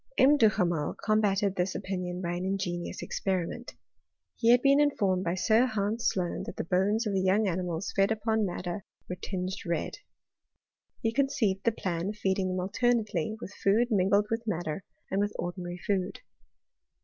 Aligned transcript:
M. 0.17 0.35
Duhamel 0.35 0.95
combated 1.05 1.55
this 1.55 1.75
opinion 1.75 2.23
by 2.23 2.31
an 2.33 2.43
ingenious 2.43 3.03
experiment. 3.03 3.75
He 4.35 4.49
had 4.49 4.63
been 4.63 4.79
informed 4.79 5.23
by 5.23 5.35
Sir 5.35 5.67
Hans 5.67 6.09
Sloane 6.09 6.41
that 6.47 6.55
the 6.55 6.63
bones 6.63 7.05
of 7.05 7.13
young 7.15 7.47
animals 7.47 7.93
fed 7.95 8.09
upon 8.09 8.43
madder 8.43 8.83
were 9.07 9.15
tinged 9.17 9.63
red. 9.63 9.97
He 11.03 11.13
con 11.13 11.27
ceived 11.27 11.61
the 11.65 11.71
plan 11.71 12.09
of 12.09 12.15
feeding 12.15 12.47
them 12.47 12.59
alternately 12.59 13.35
with 13.39 13.53
food 13.53 13.89
mingled 13.91 14.25
with 14.31 14.41
madder, 14.47 14.83
and 15.11 15.21
with 15.21 15.33
ordinary 15.37 15.77
food. 15.77 16.21